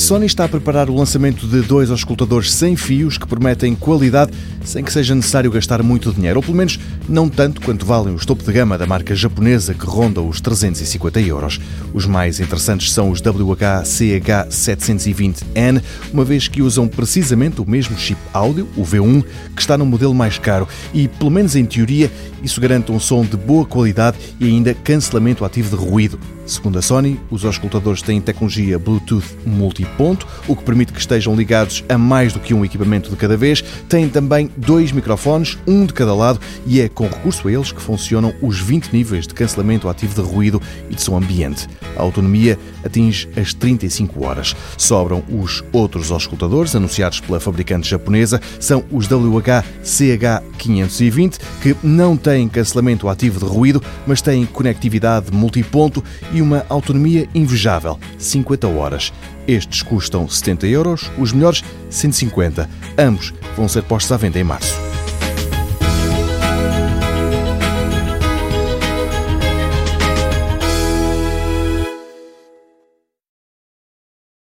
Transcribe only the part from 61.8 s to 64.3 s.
150. Ambos vão ser postos à